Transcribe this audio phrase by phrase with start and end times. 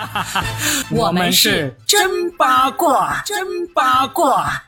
[0.90, 4.62] 我们是真八卦，真八卦。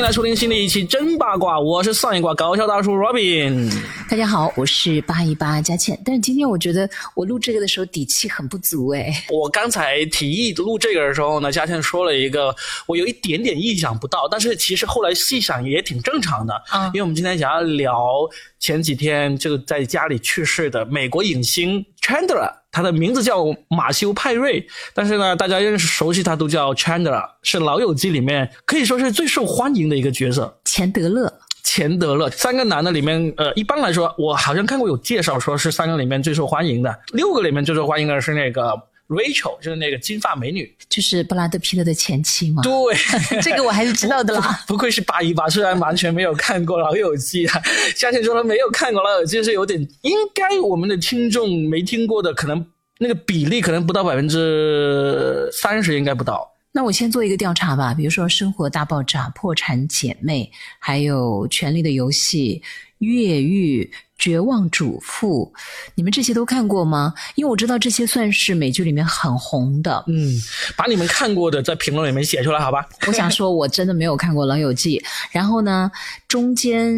[0.00, 3.70] 迎来收听新的一期真八卦，我是上一卦搞笑大叔 Robin。
[4.08, 6.00] 大家好，我是八一八佳倩。
[6.02, 9.12] 但是今天我觉得我录这个的时候底气很不足哎。
[9.28, 16.54] 我刚才提议录这个的时候呢，佳倩说了一个我有一点点意想不到，但是其实后来细想也挺正常的。
[16.72, 18.26] 嗯因为我们今天想要聊
[18.58, 30.58] 前几天就在家里去世的美国影星 Chandler，他的名字叫马修派瑞，但是呢，大家认识熟悉他都叫 Chandler，是《老友记》里面可以说是最受欢迎的一个角色。
[30.64, 31.32] 钱德勒，
[31.64, 40.72] 钱德勒三个男的里面，呃，一般来说，我好像看过有介绍说是三个里面最受欢迎的，六个里面最受欢迎的是那个 Rachel，就是那个金发美女。
[40.88, 42.62] 就是布拉德皮特的前妻嘛。
[42.62, 42.72] 对，
[43.42, 44.62] 这个我还是知道的啦。
[44.66, 47.60] 不愧是八一八，虽然完全没有看过《老友记》啊，
[47.96, 52.64] 夏天说他没有看过《老友记》是有点，应该我们的听众没听过的，可能
[52.98, 56.48] 那个比例可能不到百分之三十，应该不到。
[56.72, 62.62] 那我先做一个调查吧，比如说《生活大爆炸》《破产姐妹》，还有《权力的游戏》
[63.00, 63.84] 《越狱》
[64.16, 65.52] 《绝望主妇》，
[65.94, 67.12] 你们这些都看过吗？
[67.34, 70.04] 因为我知道这些算是美剧里面很红的。
[70.06, 70.40] 嗯，
[70.76, 72.86] 把你们看过的在评论里面写出来，好吧？
[73.06, 74.98] 我想说，我真的没有看过《老友记》，
[75.32, 75.90] 然后呢，
[76.28, 76.92] 中间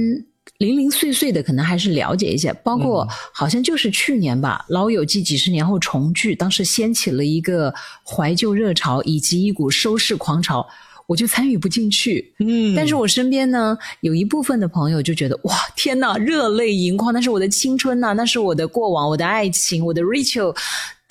[0.59, 7.73] 零零碎碎的可能还是了解一些，包括好像就是去年吧，《老友记》几十年后重聚，当时掀起了一个
[8.05, 10.67] 怀旧热潮以及一股收视狂潮。
[11.07, 20.57] 我就参与不进去，嗯但是我身边呢有一部分的朋友就觉得哇天呐，热泪盈眶，那是我的青春呐、那是我的过往，我的爱情，我的 Rachel。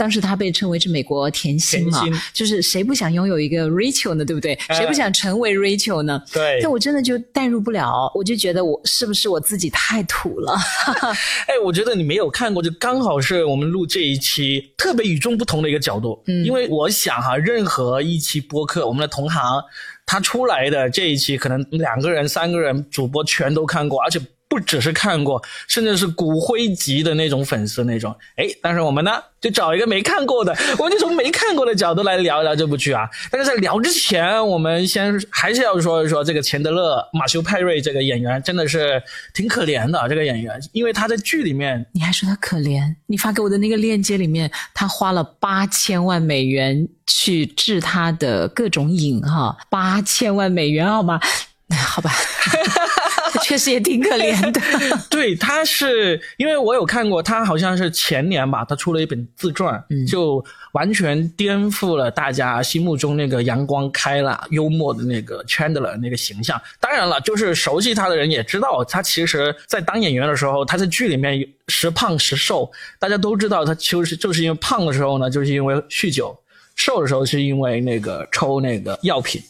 [0.02, 4.26] 当时他被称为是美国甜心嘛心，就是谁不想拥有一个 Rachel 呢？
[4.26, 4.54] 对不对？
[4.68, 6.20] 哎谁不想成为 Rachel 呢？
[6.34, 10.58] 对但我真的就代入不了，我就觉得我是不是我自己太土了？
[11.46, 16.20] 哎，我觉得你没有看过，就刚好是我们录这一期特别与众不同的一个角度。
[16.26, 19.64] 嗯因为我想哈，任何一期播客，我们的同行
[20.08, 24.20] 他出来的这一期，可能两个人、三个人主播全都看过，而且。
[24.52, 33.10] 不只是看过，甚至是骨灰级的那种粉丝那种，哎，但是我们呢，就找一个没看过的，我们就从没看过的角度来聊一聊这部剧啊。
[33.32, 39.02] 但是在聊之前，我们先还是要说一说这个钱德勒马修派瑞这个演员，真的是
[39.34, 42.94] 挺可怜的这个演员，因为他在剧里面你还说他可怜？
[43.08, 51.18] 你发给我的那个链接里面，他花了八千万美元去治他的各种瘾哈，八千万美元好吗？
[51.72, 52.12] 好吧，
[53.44, 54.62] 确实也挺可怜的。
[55.10, 60.44] 对，他是因为我有看过，他好像是前年吧，他出了一本自传，嗯就
[60.74, 66.62] 完全颠覆了大家心目中那个阳光开朗、幽默的那个 Chandler 那个形象。
[66.80, 76.34] 当然了，就是熟悉他的人也知道，他其实在当演员的时候，他在剧里面时胖时瘦，大家都知道他就是就是因为胖的时候呢，就是因为酗酒；
[76.76, 79.42] 瘦的时候是因为那个抽那个药品。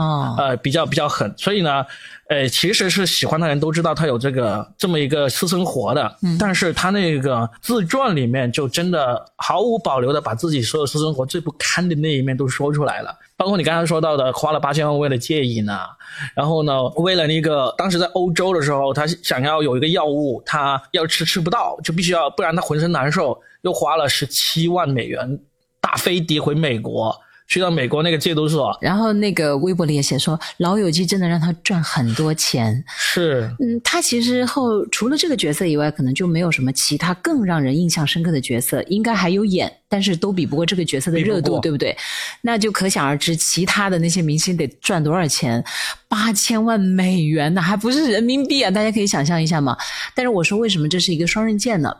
[0.00, 1.84] 哦，呃，比较比较狠，所以呢，
[2.30, 6.38] 呃，其实是喜欢的人都知道他有这个这么一个私生活的，嗯。
[6.40, 15.90] 但是他那个自传里面就真的毫无保留的把自己所有私生活最不堪的那一面都说出来了，包括你刚才说到的花了八千万为了戒瘾啊，
[16.34, 25.38] 然后呢，为了那个当时在欧洲的时候，他想要有一个药物，他要吃吃不到，就必须要，不然他浑身难受，又花了十七万美元
[25.78, 27.14] 大飞的回美国。
[27.50, 32.82] 去到美国那个戒毒所，然后那个微博里也写说，《老友记》真的让他赚很多钱。
[32.96, 41.94] 是嗯，他其实后除了这个角色以外，可能就没有什么其他更让人印象深刻的角色，应该还有演，但是都比不过这个角色的热度，不对不对？
[42.40, 45.62] 那就可想而知，其他的那些明星得赚多少钱？
[46.06, 48.70] 八千万美元呢，还不是人民币啊！
[48.70, 49.76] 大家可以想象一下嘛。
[50.14, 51.92] 但是我说为什么这是一个双刃剑呢？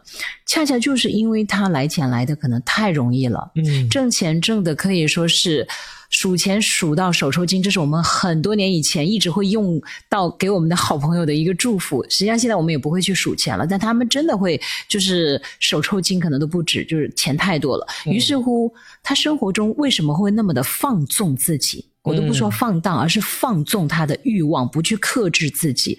[0.46, 5.66] 恰恰就是因为他来钱来的可能太容易了，嗯，挣钱挣的可以说是
[6.10, 12.02] 数钱数到手抽筋，这是我们很多年以前一直会用到给我们的好朋友的一个祝福。
[12.10, 17.86] 实际上现在我们也不会去数钱了，但他们真的会就是手抽筋，可能都不止，就是钱太多了。
[18.04, 21.86] 于是乎，他生活中为什么会那么的放纵自己？
[22.02, 25.98] 我都不说放荡，而是放纵他的欲望，不去克制自己，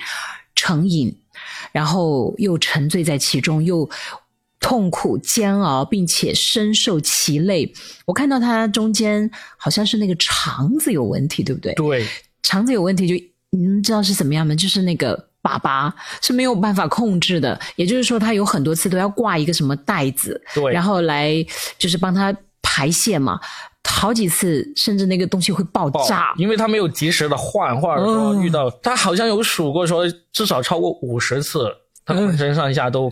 [0.55, 1.15] 成瘾，
[1.71, 3.87] 然后又沉醉在其中，又
[4.61, 7.69] 痛苦煎熬，并且深受其累。
[8.05, 11.73] 我看到他中间好像是那个肠子有问题，对不对？
[11.73, 12.07] 对，
[12.43, 14.55] 肠子有问题就你们知道是怎么样吗？
[14.55, 15.91] 就是那个粑粑
[16.21, 21.33] 是没有办法控制的，也就是说他有很多次都要挂一个什么袋子，对然后来
[21.77, 23.37] 就是帮他排泄嘛。
[23.83, 26.33] 好几次，甚至那个东西会爆爆炸。
[26.37, 31.67] 因为他没有及时的换，或者说嗯遇到、他好像有数过说至少超过五十次，
[32.05, 33.11] 他浑身上下都、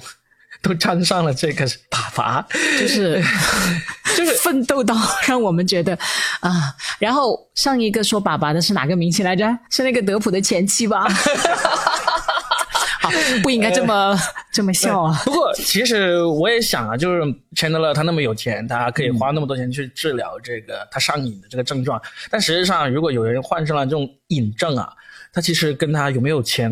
[0.64, 1.78] 都沾上了这个粑
[2.14, 2.44] 粑，
[2.80, 3.22] 就是
[4.18, 4.96] 就是 奋斗到
[5.28, 5.98] 让我们觉得
[6.42, 6.76] 啊。
[7.00, 9.46] 然后上一个说粑粑的是哪个明星来着？
[9.70, 11.08] 是那个德普的前妻吧？
[13.02, 13.10] 好，
[13.42, 14.20] 不应该这么
[14.52, 15.22] 这么笑啊。
[15.24, 17.24] 不过，其实我也想啊，就是
[17.56, 22.02] 钱德勒他那么有钱，他可以花那么多钱去治疗这个他上瘾的这个症状。
[22.30, 24.92] 但实际上，如果有人患上了这种瘾症啊，
[25.32, 26.70] 他其实跟他有没有钱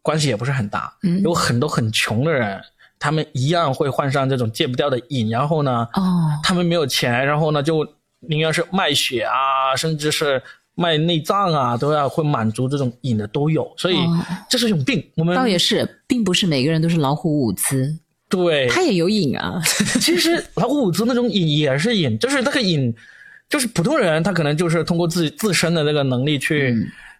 [0.00, 0.90] 关系也不是很大。
[1.02, 2.58] 嗯有很多很穷的人，
[2.98, 7.86] 他们一样会患上这种戒不掉的瘾，然后呢，哦，他们没有钱，然后呢就
[8.20, 10.42] 宁愿是卖血啊，甚至是
[10.74, 13.72] 卖内脏啊，都要会满足这种瘾的都有。
[13.76, 15.04] 所以哦这是一种病。
[15.16, 17.96] 我们倒也是，并不是每个人都是老虎伍兹，
[18.28, 19.60] 对，他也有瘾啊。
[20.00, 22.94] 其实老虎伍兹那种瘾也是瘾，就是那个瘾，
[23.48, 26.74] 就是普通人他可能就是通过自己自身的那个能力去、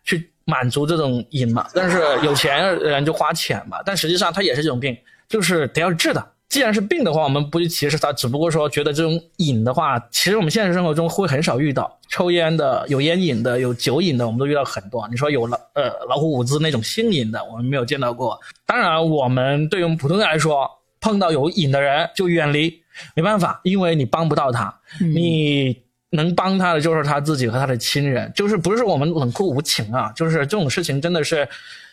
[0.05, 4.97] 去满足这种瘾嘛，但是有钱人就花钱嘛，但实际上他也是这种病，
[5.29, 6.33] 就是得要治的。
[6.49, 11.99] 既然是病的话，我们不去歧视它，只不过说觉得这种瘾的话，其实我们现实生活中会很少遇到。
[12.09, 15.07] 抽烟的、有烟瘾的、有酒瘾的，我们都遇到很多。
[15.09, 18.41] 你说有老呃老虎伍兹那种性瘾的，我们没有见到过。
[18.65, 20.67] 当然，我们对于我们普通人来说，
[21.01, 22.83] 碰到有瘾的人就远离，
[23.15, 24.75] 没办法，因为你帮不到他，
[25.15, 25.77] 你
[26.13, 31.47] 能帮他的就是他自己和他的亲人，就是不是说我们冷酷无情啊，就是这种事情真的是，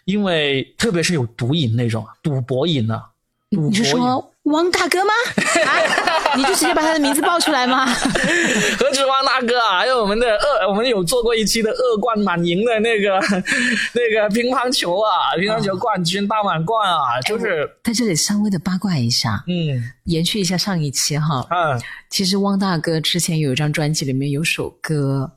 [0.05, 3.14] 因为特别是有毒瘾那种赌博瘾啊，赌
[3.56, 5.13] 你是说汪大哥吗？
[5.66, 7.86] 啊，你就直接把他的名字报出来吗？
[8.78, 13.19] 何止汪大哥啊，还有我们的恶，我们有做过一期的恶冠满盈的那个
[13.94, 21.46] 那个乒乓球啊，乒乓球冠军大满贯啊，就是在这里稍微的八卦一下，嗯延续一下上一期哈。
[21.50, 25.31] 嗯其实汪大哥之前有一张专辑，里面有首歌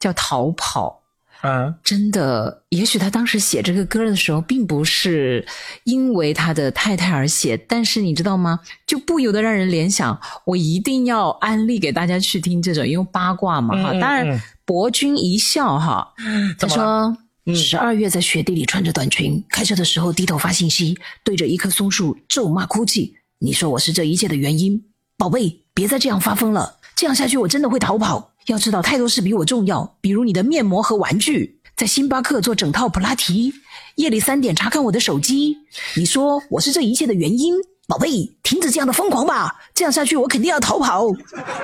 [0.00, 0.94] 叫《逃跑》。
[1.42, 5.46] 嗯真的，也许他当时写这个歌的时候，并不是
[5.84, 8.60] 因为他的太太而写，但是你知道吗？
[8.86, 13.92] 就不由得让人联想，我一定要安利给大家去听这种，因为八卦嘛哈。
[14.00, 16.12] 当然嗯，博君一笑哈，
[16.58, 17.16] 他说。
[17.54, 23.14] 十二月在雪地里穿着短裙，开车的时候低头发信息，对着一棵松树咒骂哭泣。
[23.38, 24.84] 你说我是这一切的原因，
[25.16, 28.32] 宝贝，别再这样发疯了，这样下去我真的会逃跑。
[28.52, 31.60] 要知道，太多事比我重要，比如你的面膜和玩具。
[31.76, 33.52] 在星巴克做整套普拉提，
[33.94, 35.56] 夜里三点查看我的手机。
[35.96, 37.54] 你说我是这一切的原因，
[37.86, 38.10] 宝贝，
[38.42, 41.06] 停止这样的疯狂吧，这样下去我肯定要逃跑。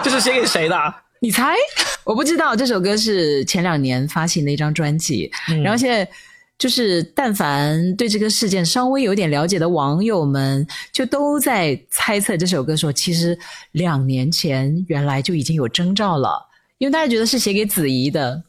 [0.04, 0.76] 这是写给谁的？
[1.20, 1.54] 你猜？
[2.04, 5.28] 我不知道，这首歌是前两年发行的一张专辑，
[5.64, 6.08] 然后现在
[6.58, 13.36] 就是但凡对这个事件稍微有点了解的网友们，就都在猜测这首歌说，其实
[13.72, 16.40] 两年前原来就已经有征兆了，
[16.78, 18.42] 因为大家觉得是写给子怡的。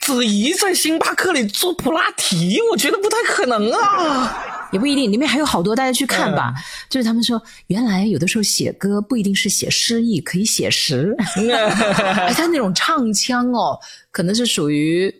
[0.00, 4.46] 子怡在星巴克里做普拉提，我觉得不太可能啊。
[4.72, 6.54] 也不一定，里面还有好多，大家去看吧。
[6.88, 11.14] 就是他们说，原来有的时候写歌不一定是写诗意，可以写实。
[11.50, 13.78] 哎，他那种唱腔哦，
[14.12, 15.12] 可能是属于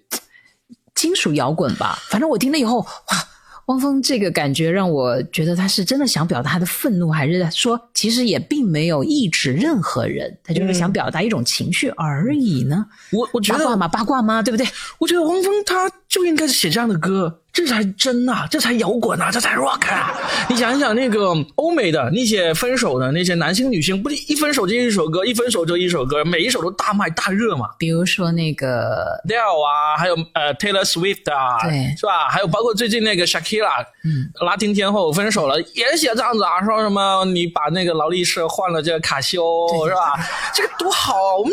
[0.95, 1.99] 金属摇滚吧。
[2.09, 3.29] 反正我听了以后，哇，
[3.71, 12.85] 汪峰这个感觉让我觉得他是真的想表达他的愤怒，还是说其实也并没有抑制任何人，他就是想表达一种情绪而已呢？
[13.13, 14.67] 我我觉得八卦嘛，八卦嘛，对不对？
[14.99, 20.17] 我觉得汪峰他就应该是写这样的歌，这才真啊，这才摇滚啊，这才 rock 啊！
[20.49, 27.69] 你想一想，那个欧美的那些分手的那些男星女星，不是一分手就一首歌，一分手就一首歌，每一首都大卖大热嘛。
[27.79, 32.29] 比如说那个 Adele 啊，还有呃 Taylor Swift 啊，对是吧？
[32.29, 40.13] 还有包括最近那个 Shakira，嗯，拉丁天后分手了，也写这样子啊，说什么你把那个劳力士换了这个卡西欧，是吧？
[40.55, 41.37] 这个多好啊！
[41.39, 41.53] 我们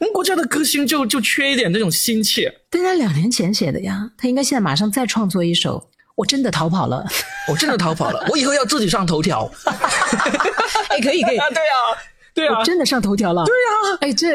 [0.00, 2.52] 我们国家的歌星就就缺一点这种心切。
[2.70, 5.88] 对他两年前写的呀，他应该现在马上再创作一首。
[6.14, 7.06] 我真的逃跑了，
[7.48, 9.48] 我真的逃跑了，我以后要自己上头条。
[10.90, 11.78] 哎，可以可以， 啊，对啊，
[12.34, 13.44] 对啊我，真的上头条了。
[13.44, 14.28] 对啊，哎，这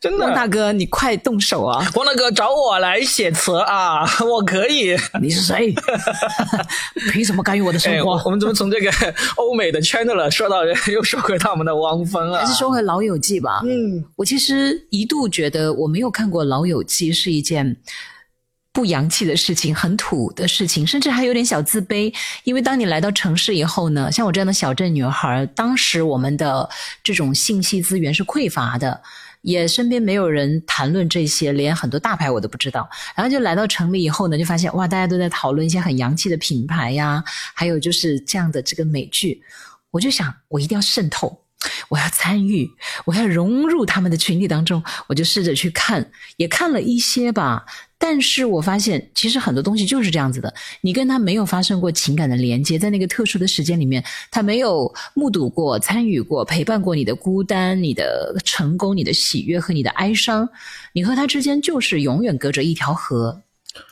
[0.00, 1.86] 真的汪大哥，你快动手啊！
[1.94, 4.96] 王大哥找我来写词啊， 我可以。
[5.20, 5.74] 你是谁？
[7.12, 8.12] 凭什么干预我的生哎，活？
[8.12, 8.90] 我我们怎么从这个
[9.36, 12.40] 欧美的 Chandler 说到 又说回到我们的汪峰啊？
[12.40, 13.60] 还是说回《老友记》吧。
[13.62, 17.76] 嗯，我其实一度觉得我没有看过《老友记》是一件
[18.72, 22.10] 不洋气的事情，很土的事情，甚至还有点小自卑。
[22.44, 26.66] 因为当你来到城市以后呢，像我这样的小镇女孩，当时我们的
[27.04, 29.02] 这种信息资源是匮乏的。
[29.42, 32.88] 也身边没有人谈论这些，连很多大牌我都不知道。
[33.14, 37.22] 然后就来到城里以后呢，就发现哇，大家都在讨论一些很洋气的品牌呀，
[37.54, 39.42] 还有就是这样的这个美剧。
[39.90, 41.36] 我就想，我一定要渗透。
[41.88, 42.70] 我要参与，
[43.04, 47.64] 我要融入他们的群体当中，我就试着去看，也看了一些吧。
[47.98, 50.54] 但是我发现，其实很多东西就是这样子的。
[50.80, 60.48] 你跟他没有发生过情感的连接，在那个特殊的时间里面，他没有目睹过、参与过、陪伴过你的孤单、你的成功、你的喜悦和你的哀伤，
[60.94, 63.42] 你和他之间就是永远隔着一条河，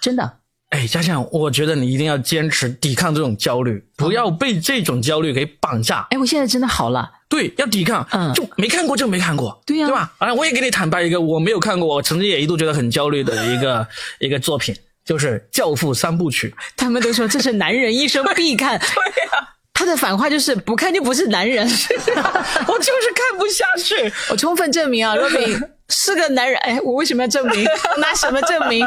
[0.01, 0.39] 真的。
[0.71, 6.07] 哎，佳佳，我觉得你一定要坚持抵抗这种焦虑，不要被这种焦虑给绑架。
[6.11, 7.11] 哎，我现在真的好了。
[7.29, 8.07] 对，要抵抗。
[8.13, 10.13] 嗯就没看过就没看过，对呀对吧？
[10.19, 13.87] 啊，我也给你坦白一个，我没有看过，我曾经也一度觉得很焦虑的一个
[14.19, 16.55] 一个作品，就是《教父》三部曲。
[16.77, 18.87] 他们都说这是男人一生必看， 对
[19.25, 21.67] 呀、他的反话就是不看就不是男人。
[21.69, 24.13] 我就是看不下去。
[24.31, 26.59] 我充分证明啊，Robin 是个男人。
[26.61, 27.65] 哎，我为什么要证明？
[27.99, 28.87] 拿什么证明？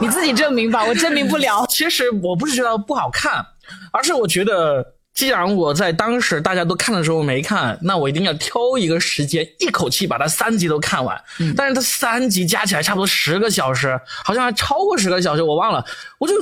[0.00, 1.64] 你自己证明吧，我证明不了。
[1.68, 3.44] 其实我不是觉得不好看，
[3.92, 11.22] 而是我觉得，既然我在当时大家都看的时候没看，那我一定要挑一个时间，一口气把它三集都看完。
[11.38, 15.84] 嗯但是它三集加起来差不多十个小时，好像还超过十个小时，我忘了，
[16.18, 16.34] 我就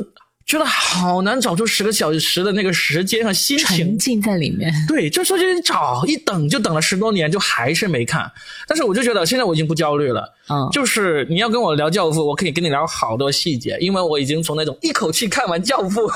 [0.47, 3.99] 觉得好难找出十个小时的那个时间和心情沉。
[3.99, 4.73] 浸在里面。
[4.89, 8.31] 对，就说就找一等就等了十多年，就还是没看。
[8.67, 16.09] 但是我就觉得现在我已经不焦虑了，嗯就是你要跟我聊《教父》，我可以跟你聊好多细节，因为我已经从那种一口气看完《教父》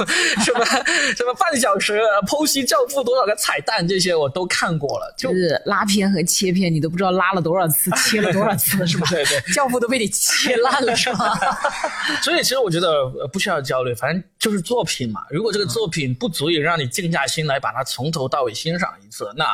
[0.45, 0.65] 什么
[1.17, 9.07] 什么半小时剖析《教父》多少个彩蛋，这些我都看过了，就就是拉片和切片，你都不知道拉了多少次，切了多少次了，是吧？
[9.11, 11.39] 对对教父都被你切烂了，是吧？
[12.23, 12.89] 所以其实我觉得
[13.21, 15.21] 呃不需要焦虑，反正就是作品嘛。
[15.31, 19.45] 如果这个作品不足以让你静下心来把它从头到尾欣赏一次，那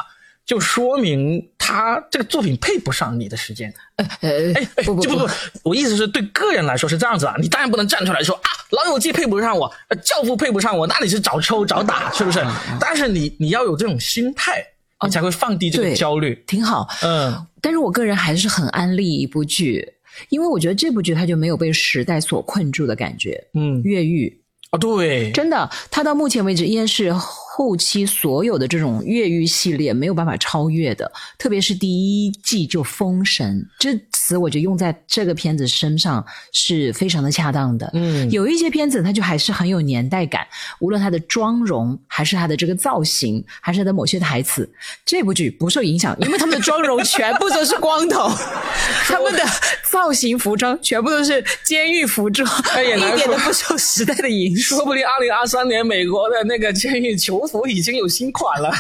[0.51, 3.73] 就说明他这个作品配不上你的时间。
[3.95, 4.05] 呃，
[4.53, 5.31] 哎哎，不不就不不，
[5.63, 12.45] 我意思是对个人来说是这样子啊，你当然不能站出来说啊，《老友记》配不上我，呃《教父》配不上我，那你是找抽找打，是不是？
[12.81, 14.61] 但是你你要有这种心态，
[15.05, 16.35] 你才会放低这个焦虑。
[16.49, 16.89] 挺好。
[17.05, 19.89] 嗯，但是我个人还是很安利一部剧，
[20.31, 23.41] 因为我觉得这部剧它就没有被时代所困住的感觉。
[23.55, 24.37] 嗯越狱
[24.73, 27.13] 哦，对，真的，它到目前为止依然是
[27.53, 37.91] 后期所有的这种越狱系列没有办法超越的，特别是第一季就《封神》这词，我觉得用在这个片子身上是非常的恰当的。
[37.93, 40.47] 嗯有一些片子它就还是很有年代感，
[40.79, 44.71] 无论它的妆容，还是它的这个造型，还是它的某些台词，
[45.05, 48.29] 这部剧不受影响，因为他们的妆容全部都是光头，
[49.11, 49.45] 他们的
[49.91, 54.79] 造型服装全部都是监狱服装，哎也难一点都不受时代的影响。
[54.79, 58.73] 说不定二零二三年美国的那个监狱囚服已经有新款了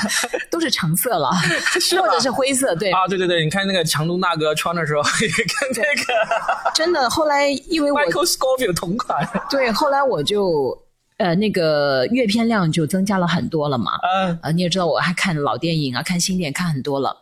[0.51, 1.31] 都是橙色了，
[1.81, 2.75] 是或者是灰色。
[2.75, 3.07] 对，啊！
[3.09, 7.09] 对对对，你看那个强东大哥穿的时候，也跟那个真的。
[7.11, 9.29] 后来因为我 Michael Scofield 同款。
[9.51, 10.77] 对，后来我就
[11.19, 13.93] 呃那个阅片量就增加了很多了嘛。
[14.03, 17.17] 嗯呃，你也知道，我还看老电影啊，看新电影看很多了。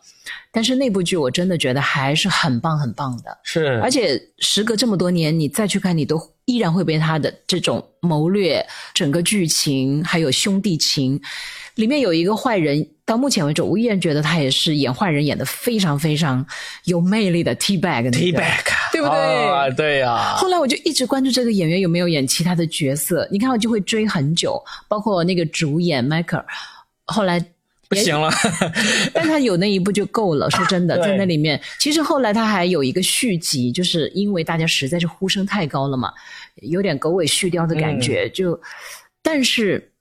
[0.51, 11.21] 但是那部剧我真的觉得还是很棒很棒的，是，而且时隔这么多年，你再去看，你都依然会被他的这种谋略、整个剧情还有兄弟情，
[11.75, 16.43] 里面有一个坏人，到目前为止，我依然觉得他也是演坏人演的非常非常
[16.85, 18.11] 有魅力的 T bag 那个。
[18.11, 19.17] T back，对不对？
[19.17, 26.45] 啊，对呀、后来我就一直关注这个演员有没有演其他的角色，你看我就会追很久，包括那个主演迈克尔，
[27.05, 27.45] 后来也
[27.89, 28.31] 不行了。
[29.13, 30.49] 但他有那一部就够了。
[30.51, 36.13] 说真的，在那里面，其实后来他还有一个续集，就是因为大家实在是呼声太高了嘛，
[36.61, 38.25] 有点狗尾续貂的感觉。
[38.25, 38.61] 嗯就，
[39.21, 39.91] 但是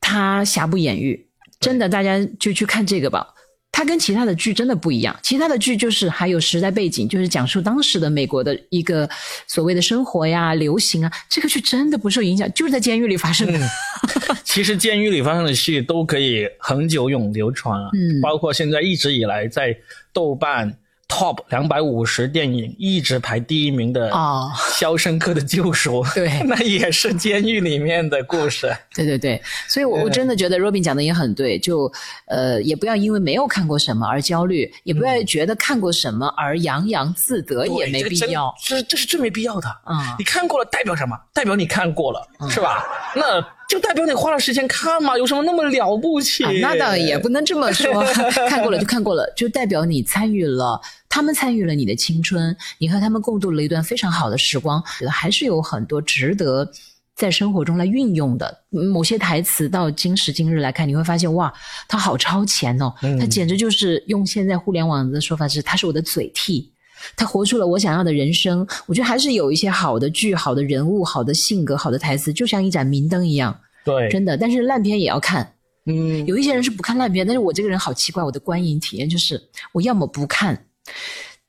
[0.00, 1.26] 他瑕不掩瑜，
[1.58, 3.34] 真的，大家就去看这个吧。
[3.76, 9.08] 它跟其他的剧真的不一样，其他的剧就是还有时代背景，就是讲述当时的美国的一个
[9.48, 11.10] 所谓的生活呀、流行啊。
[11.28, 13.58] 这个剧真的不受影响，就是在监狱里发生的。
[14.44, 19.76] 其实监狱里发生的戏都可以恒久永流传啊，嗯包括现在一直以来在
[20.12, 20.72] 豆瓣
[21.14, 28.74] Top 两百五十电影一直排第一名的哦《肖申克的救赎》 对 那也是监狱里面的故事。
[28.92, 31.90] 对对对，所以我我真的觉得 Robin 讲的也很对，就
[32.26, 38.52] 呃也不要因为没有看过什么而焦虑，也不要觉得看过什么而洋洋自得，也没必要。
[38.60, 39.68] 这这是最没必要的。
[39.88, 41.16] 嗯你看过了代表什么？
[41.32, 42.84] 代表你看过了，是吧？
[43.14, 46.44] 那就代表你花了时间看嘛，有什么那么了不起？
[46.44, 48.02] 啊，那倒也不能这么说，
[48.48, 56.70] 看过了就看过了，就代表你参与了，他们参与了你的青春，你和他们共度了一段非常好的时光，觉得还是有很多值得
[57.16, 58.64] 在生活中来运用的。
[58.72, 61.52] 嗯某些台词到今时今日来看，你会发现哇，
[61.88, 66.73] 他好超前哦，它简直就是用现在互联网的说法是，他是我的嘴替。
[67.16, 74.36] 他活出了我想要的人生，我觉得还是有一些好的剧、好的人物、好的性格、好的台词，就像一盏明灯一样，对，真的。
[74.36, 75.54] 但是烂片也要看，
[75.86, 79.40] 嗯，有一些人是不看烂片，但是我这个人好奇怪，我的观影体验就是
[79.72, 80.66] 我要么不看，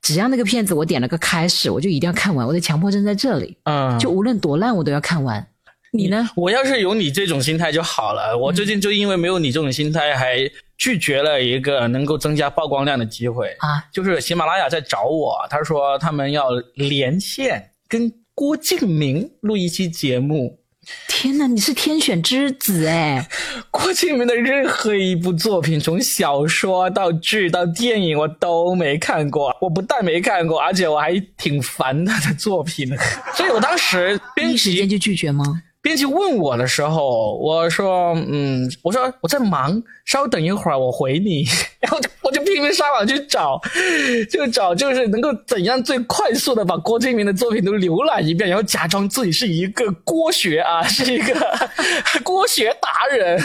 [0.01, 5.45] 只要那个片子我点了个开始，我就一定要看完，我的强迫症在这里，嗯，就无论多烂我都要看完。
[5.97, 6.29] 你呢？
[6.35, 8.37] 我要是有你这种心态就好了。
[8.37, 10.39] 我最近就因为没有你这种心态，还
[10.77, 13.83] 拒绝了一个能够增加曝光量的机会啊！
[13.91, 20.59] 就是喜马拉雅在找我，他说他们要连线跟郭敬明录一期节目。
[21.07, 23.27] 天哪，你是天选之子哎！
[23.71, 29.55] 郭敬明的任何一部作品，从小说到剧到电影，我都没看过。
[29.59, 32.97] 我不但没看过，而且我还挺烦他的作品的。
[33.33, 35.63] 所以我当时第一时间就拒绝吗？
[35.85, 41.45] 编辑问我的时候，我说：“嗯，我说我在忙，稍等一会儿我回你。
[41.79, 43.61] ”然后就我就拼命上网去找，
[44.27, 51.35] 就找就是能够怎样最快速的把郭敬明的作品都浏览一遍，然后假装自己是一个郭学啊， 是一个
[52.25, 53.39] 郭学达人。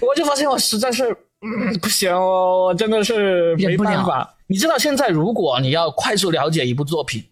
[0.00, 4.34] 我就发现我实在是嗯不行，我真的是没办法。
[4.46, 7.22] 你知道现在如果你要快速了解一部作品。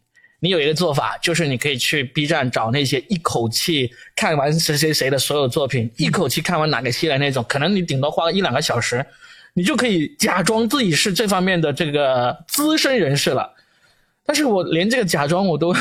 [0.42, 9.04] 你有一个做法，就是你可以去 B 站找那些一口气看完谁谁谁的所有作品，一口气看完哪个系列那种，可能你顶多花一两个小时，
[9.52, 13.54] 你就可以假装自己是这方面的这个资深人士了。
[14.24, 15.74] 但是我连这个假装我都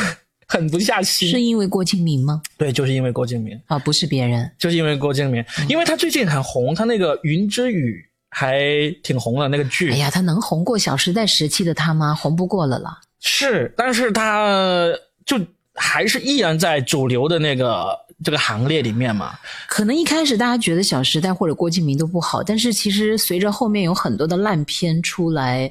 [0.47, 1.29] 狠不下心。
[1.29, 2.41] 是因为郭敬明吗？
[2.57, 7.95] 对，就是因为郭敬明啊，不是别人，就是因为郭敬明，因为他最近很红，他那个《云之羽》
[8.31, 8.59] 还
[9.03, 9.91] 挺红的那个剧。
[9.91, 12.13] 哎呀，他能红过《小时代》时期的他吗？
[12.13, 12.99] 红不过了啦。
[13.21, 14.87] 是，但是他
[15.25, 15.37] 就
[15.75, 19.33] 还是依然在主流的那个这个行列里面嘛。
[19.67, 25.69] 可能一开始大家觉得《小时代》或者郭敬明都不好，但是其实随着后面有很多的烂片出来，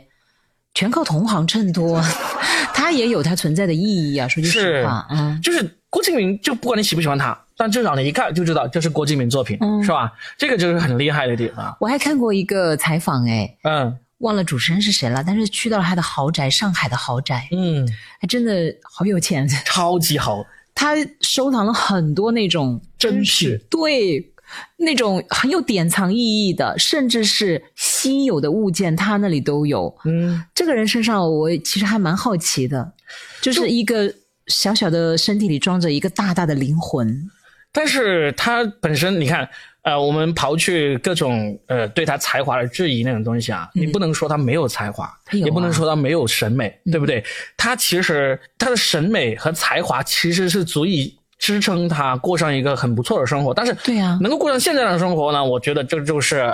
[0.75, 2.03] 全靠同行衬托，
[2.75, 4.29] 他也有他存在的意义啊。
[4.29, 10.13] 说句实话，嗯，就是郭敬明，就不管你喜不喜欢他，但至少你一看就知道这是郭敬明作品，嗯、是吧？
[10.37, 11.77] 这个就是很厉害的地方。
[11.81, 13.97] 我还看过一个采访，哎，嗯。
[14.19, 17.89] 忘了主持人是谁了，但是去到了他的豪宅，上海的豪宅，嗯，
[18.21, 20.45] 还真的好有钱，超级豪。
[20.75, 24.33] 他收藏了很多那种真实，对，
[24.77, 29.97] 那种很有典藏意义的，甚至是稀有的物件，他那里都有。
[30.05, 32.93] 嗯，这个人身上我其实还蛮好奇的，
[33.41, 34.13] 就是一个
[34.47, 37.29] 小小的身体里装着一个大大的灵魂，
[37.73, 39.49] 但是他本身，你看。
[39.89, 47.25] 呃，我们刨去各种呃对他才华的质疑那种东西啊，你不能说他没有才华，也不能说他没有审美，对不对？
[47.57, 51.18] 他其实他的审美和才华其实是足以
[51.49, 53.55] 支撑他过上一个很不错的生活。
[53.55, 56.47] 但是，对呀，能够过上现在的生活呢，我觉得这就是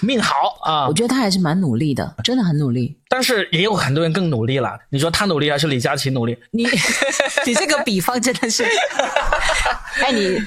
[0.00, 0.86] 命好啊。
[0.86, 2.96] 我觉得他还是蛮努力的，真的很努力。
[3.08, 4.78] 但是也有很多人更努力了。
[4.90, 6.38] 你说他努力还是李佳琦努力？
[6.52, 6.68] 你
[7.44, 8.64] 你这个比方真的是，
[10.00, 10.38] 哎，你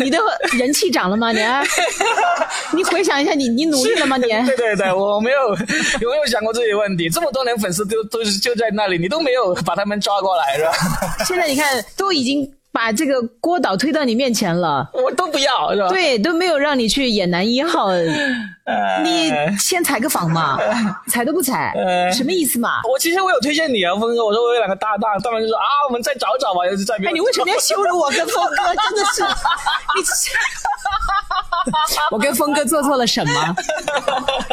[0.00, 0.18] 你的
[0.58, 1.32] 人气涨了吗？
[1.32, 1.62] 你啊
[2.76, 4.18] 你回想一下，你你努力了吗？
[4.18, 5.48] 你 对对对，我没有
[6.00, 7.08] 有没有想过这些问题？
[7.08, 10.72] 这么多年粉丝都都是就在那里，你都没有把他们抓过来是吧？
[11.24, 12.52] 现在你看，都已经。
[12.72, 15.88] 把这个郭导推到你面前了，我都不要是吧？
[15.88, 17.90] 对，都没有让你去演男一号，
[19.02, 20.56] 你先采个访嘛，
[21.08, 21.74] 采都不采，
[22.12, 22.80] 什么意思嘛？
[22.88, 28.56] 我其实我有推荐你啊，峰哥，我说我有两个搭档，当然就说啊，我们再找找吧，又是再哎，你为什么要羞辱我跟峰哥？
[28.56, 29.22] 真的是，
[29.96, 30.02] 你
[32.10, 33.32] 我跟峰哥做错了什么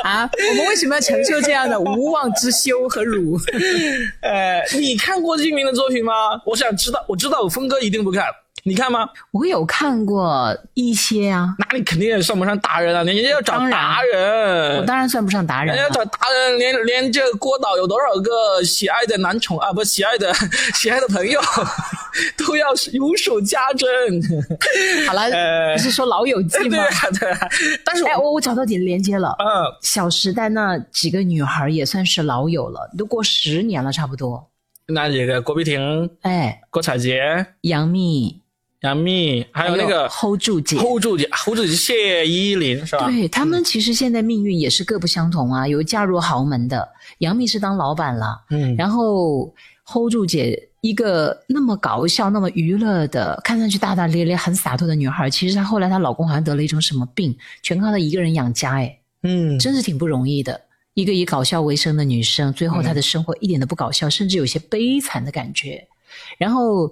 [0.04, 0.30] 啊？
[0.50, 3.40] 我们为什么要承受这样的无妄之羞和辱？
[4.22, 6.14] 呃，你看郭敬明的作品吗？
[6.46, 8.26] 我想知道，我知道峰哥一定不看，
[8.68, 9.08] 你看吗？
[9.32, 20.34] 我有看过一些啊，那你肯定也算不上达人啊，人家要找达人，我当然算不上达人，人家找达人，连连这郭导有多少个喜爱的男宠啊，不喜爱的
[20.76, 21.40] 喜爱的朋友，
[22.38, 23.88] 都要如数家珍。
[25.08, 25.30] 好了，
[25.74, 26.70] 不是说老友记吗？
[26.70, 27.50] 对啊，对啊。
[27.86, 29.36] 但是，哎，我我找到点连接了。
[29.40, 29.46] 嗯，
[29.82, 34.50] 小时代那几个女孩也算是老友了，都过十年了，差不多。
[34.90, 38.42] 那几个郭碧婷，哎，郭采洁、杨幂、
[38.82, 43.08] 杨幂，还有那个 hold 住姐，hold 住姐，hold 住姐谢依霖是吧？
[43.08, 46.88] 对他们其实现在命运也是各不相同啊，有嫁入豪门的，
[47.20, 49.52] 杨幂是当老板了，嗯，然后
[49.84, 60.62] hold 住姐一个那么搞笑、那么娱乐的，看上去大大咧咧、很洒脱的女孩，其实她后来她老公好像得了一种什么病，全靠她一个人养家，哎，嗯，真是挺不容易的。
[60.94, 65.88] 一个以搞笑为生的女生，最后她的生活一点都不搞笑，甚至有些悲惨的感觉。
[66.38, 66.92] 然后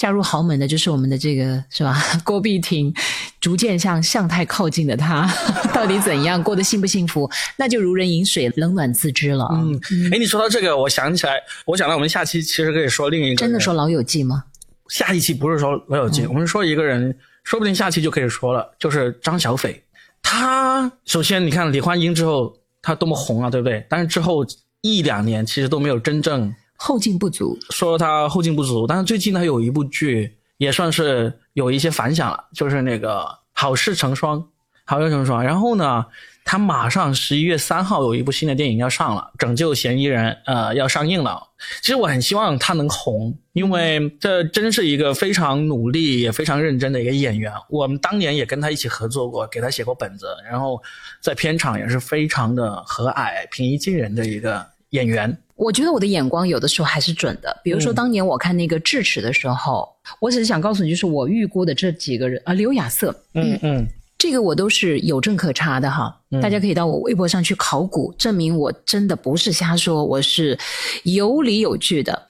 [0.00, 1.94] 嫁入豪门的，就是我们的这个是吧？
[2.24, 2.90] 郭碧婷，
[3.38, 5.30] 逐渐向向太靠近的她，
[5.74, 7.30] 到底怎样过得幸不幸福？
[7.58, 9.46] 那就如人饮水，冷暖自知了。
[9.52, 9.78] 嗯，
[10.10, 11.34] 哎，你说到这个，我想起来，
[11.66, 14.44] 我想到我们下期其实可以说另一个，真的说《老友记》吗？
[14.88, 19.84] 下一期不是说《老友记》，我们说一个人，说不定下期就可以说了，就是张小斐。
[20.22, 23.84] 她首先你看李焕英之后，她多么红啊，对不对？
[23.90, 24.46] 但是之后
[24.80, 26.50] 一两年其实都没有真正
[26.82, 28.86] 后劲不足，说他后劲不足。
[28.86, 33.18] 但是最近他有一部剧也算是有一些反响了，就是那个
[33.52, 34.38] 《好事成双》，
[34.86, 35.42] 《好事成双》。
[35.44, 36.06] 然后呢，
[36.42, 41.48] 他马上十一月三号有一部新的电影要上了，《拯救嫌疑人》呃要上映了。
[41.82, 47.52] 其实我很希望他能红，因为这真是一个非常努力也非常认真的一个演员。
[47.68, 50.82] 我们当年也跟他一起合作过，给他写过本子，然后
[51.20, 55.36] 在片场也是非常的和蔼、平易近人的一个演员。
[55.60, 57.54] 我觉得我的眼光有的时候还是准的。
[57.62, 59.86] 比如说当年我看那个《智齿》的时候，
[60.18, 70.58] 我只是想告诉你，就是我预估的这几个人啊，刘亚瑟，嗯嗯，这个我都是有证可查的哈，大家可以到我微博上去考古，证明我真的不是瞎说，我是
[71.02, 72.29] 有理有据的。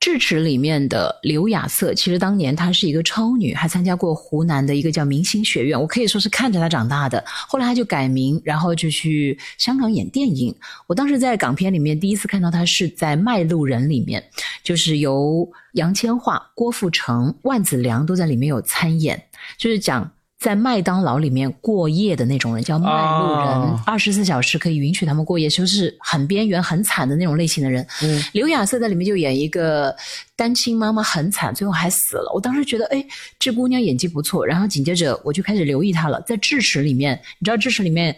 [0.00, 7.22] 智齿里面的刘亚瑟，其实当年她是一个超女，还参加过湖南的一个叫明星学院，我可以说是看着她长大的。
[7.26, 10.54] 后来她就改名，然后就去香港演电影。
[10.86, 14.24] 我当时在港片里面第一次看到她是在《卖路人》里面，
[14.64, 19.22] 就是由杨千嬅、郭富城、万梓良都在里面有参演，
[19.58, 20.10] 就是讲。
[20.40, 27.86] 在麦当劳里面过夜的那种人叫卖路人，哦二十四小时可以允许他们过夜，就是很边缘、很惨的那种类型的人。
[28.02, 29.94] 嗯，刘亚瑟在里面就演一个
[30.34, 32.32] 单亲妈妈，很惨，最后还死了。
[32.34, 33.04] 我当时觉得，哎，
[33.38, 34.46] 这姑娘演技不错。
[34.46, 36.18] 然后紧接着我就开始留意她了。
[36.22, 38.16] 在《智齿》里面，你知道《智齿》里面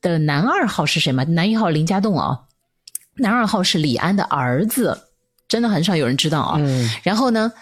[0.00, 1.24] 的男二号是谁吗？
[1.24, 2.38] 男一号林家栋啊，
[3.16, 4.96] 男二号是李安的儿子，
[5.48, 6.56] 真的很少有人知道啊。
[6.60, 7.52] 嗯然后呢，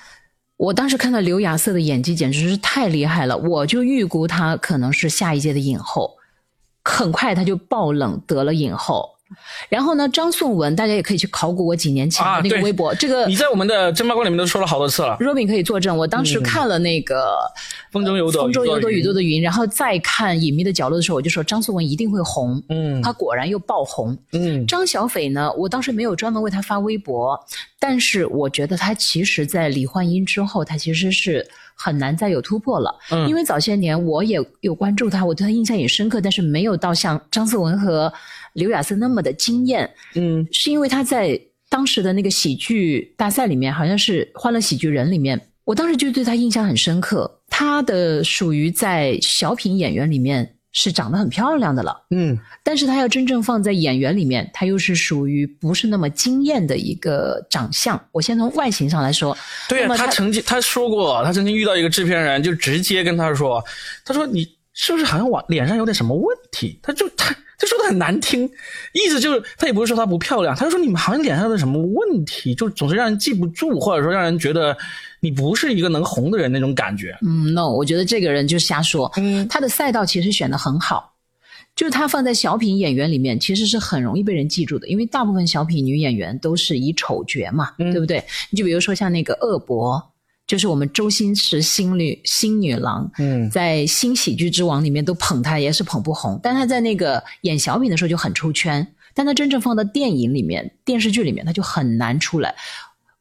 [0.57, 6.16] 我当时看到刘亚瑟的演技简直是太厉害了，我就预估她可能是下一届的影后，
[6.83, 9.15] 很快她就爆冷得了影后。
[9.69, 15.97] 然后呢，张颂文大家也可以去考古我几年前的那个微博，这个你在我们的真八卦里面都说了好多次了，Robin 可以作证。
[15.97, 17.37] 我当时看了那个
[17.91, 22.62] 风中有朵风中有朵雨做的，的云，然后再看隐秘的角落的时候，我就说张颂文一定会红。
[22.69, 24.17] 嗯他果然又爆红。
[24.33, 27.39] 嗯张小斐呢，我当时没有专门为他发微博，
[27.81, 32.93] 但是我觉得他其实，在李焕英之后，他其实是很难再有突破了。
[33.11, 38.12] 嗯因为早些年我也有关注他，我对他印象也深刻，但是没有到像张颂文和
[38.55, 47.31] 刘亚瑟那么的惊艳，嗯是因为他在当时的那个喜剧大赛里面，好像是《欢乐喜剧人》里面，我当时就对他印象很深刻。
[47.49, 52.05] 他的属于在小品演员里面是长得很漂亮的了。
[52.11, 57.99] 嗯但是他要真正放在演员里面，他又是属于不是那么惊艳的一个长相。
[58.12, 59.37] 我先从外形上来说，
[59.69, 63.65] 对呀、那么他他曾经他说过，他曾经遇到一个制片人，就直接跟他说，
[64.05, 64.47] 他说你
[64.79, 66.79] 是不是好像往脸上有点什么问题？
[66.83, 68.45] 他就他他说的很难听，
[68.93, 74.77] 意思就是他也不是说她不漂亮，他就说你们好像脸上有点什么问题，就总是让人记不住，或者说让人觉得
[75.21, 77.17] 你不是一个能红的人那种感觉。
[77.23, 79.11] 嗯，no，我觉得这个人就瞎说。
[79.17, 81.15] 嗯他的赛道其实选的很好，
[81.75, 88.23] 就是他放在小品演员里面，其实是很容易被人记住的，因为大部分小品女演员都是以丑角嘛，嗯对不对？
[88.51, 90.12] 你就比如说像那个恶博，
[90.47, 96.39] 就是我们周星驰新女新女郎，嗯在《新喜剧之王》里面都捧她，也是捧不红。
[96.43, 102.55] 但她在那个演小品的时候就很出圈，但她真正放到电影里面、电视剧里面，她就很难出来。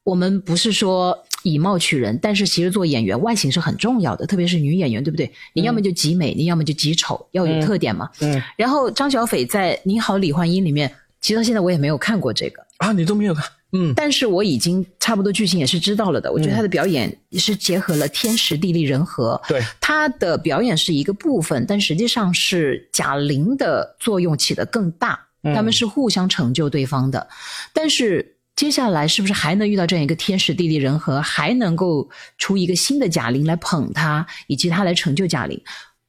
[0.03, 5.31] 我们不是说以貌取人，但是其实做演员外形是很重要的，特别是女演员，对不对？
[5.53, 8.07] 你要么就极美，你要么就极丑，要有特点嘛。
[8.21, 13.43] 嗯然后张小斐在《你好，李焕英》里面，其实到现在我也没有看过这个，啊，你都没有看，
[13.75, 16.31] 嗯但是我已经差不多剧情也是知道了的。
[16.31, 27.27] 我觉得他的表演是结合了天时地利人和，对，他的表演是一个部分，但实际上是贾玲的作用起得更大，嗯他们是互相成就对方的。
[27.73, 35.61] 但是接下来是不是还能遇到这样一个天时地利人和，还能够出一个新的贾玲来捧他，以及他来成就贾玲，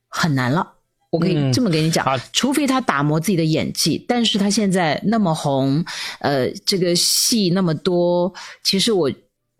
[0.08, 0.74] 很难了。
[1.10, 5.84] 我可以嗯这么跟你讲，啊除非他打磨自己的演技，但是他现在那么红，
[6.20, 9.10] 呃，这个戏那么多，其实我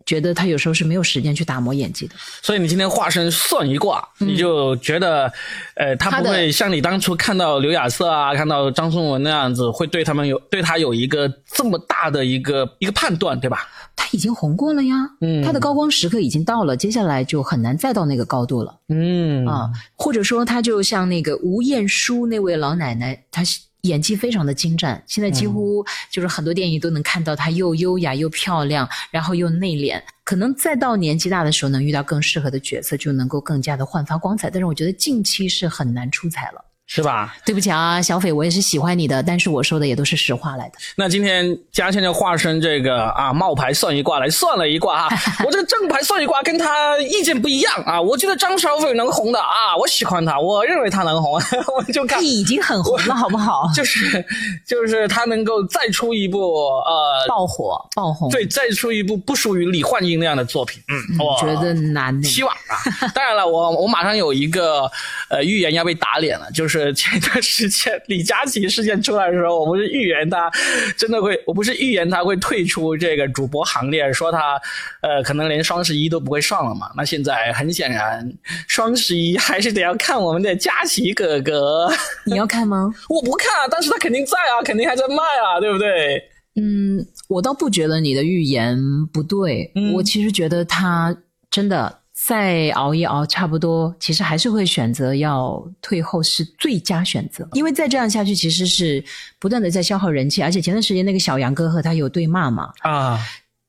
[0.05, 2.15] 觉得他有时候是没有时间去打磨演技的。
[2.41, 5.31] 所以你今天化身算一卦，你就觉得，
[5.75, 13.67] 呃，他不会像你当初看到刘亚瑟啊，看到张颂文那样子，会对他们有对他有一个这么大的一个一个判断，对吧？
[14.07, 18.73] 她已经红过了呀，嗯她的高光时刻已经到了，接下来就很难再到那个高度了。
[18.87, 23.43] 嗯啊，或者说她就像那个吴彦姝那位老奶奶，她
[23.81, 30.01] 演技非常的精湛，现在几乎就是很多电影都能看到她又优雅又漂亮，然后又内敛。
[30.23, 34.49] 可能再到年纪大的时候，能遇到更适合的角色，就能够更加的焕发光彩。
[34.49, 36.63] 但是我觉得近期是很难出彩了。
[36.89, 37.35] 是吧？
[37.45, 40.75] 对不起啊，小斐，我也是喜欢你的，但是我说的也都是实话来的。
[40.95, 45.09] 那今天嘉倩就化身这个啊冒牌算一卦来算了一卦啊，
[45.45, 51.33] 我这个正牌算一卦跟他意见不一样啊，我觉得张小斐能红的啊，我喜欢他，我认为他能红，
[51.77, 53.69] 我就看他已经很红了，好不好？
[53.75, 54.25] 就是
[54.65, 62.23] 就是他能够再出一部呃爆火爆红，对，再出一部不属于李焕英那样的作品，嗯，我觉得难。
[62.23, 62.79] 希望啊，
[63.13, 64.89] 当然了，我我马上有一个
[65.29, 66.76] 呃预言要被打脸了，就是。
[66.93, 70.51] 前一段时间李佳琦事件出来的时候，我不是预言他
[70.95, 74.59] 真的会，我不是预言他会退出这个主播行列，说他
[75.01, 76.89] 呃可能连双十一都不会上了嘛。
[76.95, 78.31] 那现在很显然，
[78.67, 81.89] 双十一还是得要看我们的佳琦哥哥。
[82.25, 82.93] 你要看吗？
[83.09, 86.21] 我不看，但是他肯定在啊，肯定还在卖啊，对不对？
[86.59, 88.77] 嗯，我倒不觉得你的预言
[89.13, 91.15] 不对，我其实觉得他
[91.51, 91.99] 真的。
[92.27, 99.01] 再熬一熬，差不多，其实还是会选择要退后是最佳选择，因为再这样下去，其实是
[99.39, 103.17] 不断的在消耗人气，而且前段时间那个小杨哥和他有对骂嘛，啊，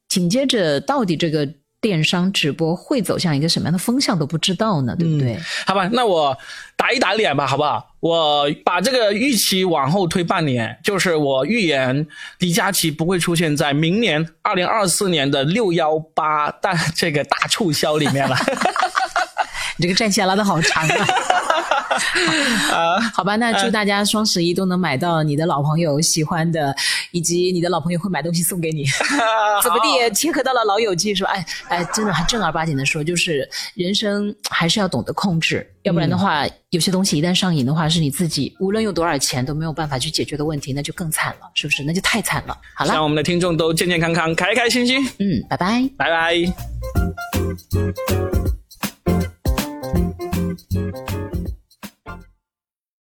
[0.09, 1.49] 紧接着到底这个。
[1.81, 5.39] 电商直播会走向一个什么样的风向都不知道呢，对不对？
[5.65, 6.37] 好吧，那我
[6.77, 7.88] 打一打脸吧，好不好？
[8.01, 12.07] 我把这个预期往后推半年，就是我预言
[12.39, 18.37] 李佳琦不会出现在明年二零二四年的六幺八大这个大促销里面了。
[19.79, 21.07] 你这个战线拉的好长啊！
[23.15, 26.75] 好吧那祝大家双十一都能买到你的老朋友喜欢的
[27.13, 28.85] 以及你的老朋友会买东西送给你。
[29.63, 31.31] 怎么地也切合到了老友记是吧？
[31.31, 41.83] 哎哎真的还正儿八经的说就是人生还是要懂得控制要不然的话有些东西一旦上瘾的话是你自己无论有多少钱都没有办法去解决的问题那就更惨了是不是？
[41.85, 42.57] 那就太惨了。
[42.75, 42.91] 好了。
[42.91, 45.05] 希望我们的听众都健健康康开开心心。
[45.19, 45.89] 嗯拜拜。
[45.97, 46.35] 拜拜。